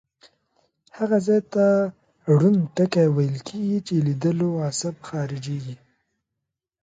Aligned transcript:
هغه 0.97 1.17
ځای 1.27 1.41
ته 1.53 1.65
ړوند 2.37 2.61
ټکی 2.75 3.05
ویل 3.15 3.37
کیږي 3.47 3.79
چې 3.87 3.93
لیدلو 4.07 4.49
عصب 4.67 4.95
خارجیږي. 5.09 5.75